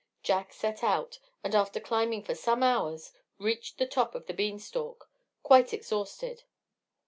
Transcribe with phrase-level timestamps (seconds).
[0.23, 4.57] Jack set out, and after climbing for some hours, reached the top of the bean
[4.57, 5.11] stalk,
[5.43, 6.41] quite exhausted.